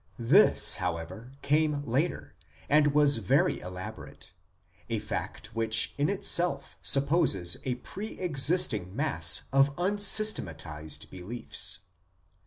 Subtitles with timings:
[0.17, 2.33] This, however, came later,
[2.67, 4.31] and was very elaborate
[4.89, 11.81] a fact which in itself supposes a pre existing mass of unsystematized beliefs.